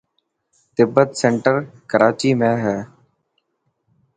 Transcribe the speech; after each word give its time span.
تبت 0.75 1.09
سينٽر 1.19 1.55
ڪراچي 1.91 2.31
۾ 2.39 2.51
هي. 2.63 2.77